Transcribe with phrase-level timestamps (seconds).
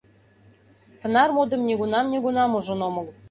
[1.01, 3.05] —Тынар модым нигунам-нигунам ужын омыл.